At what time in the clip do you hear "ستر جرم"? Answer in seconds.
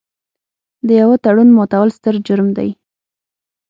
1.97-2.49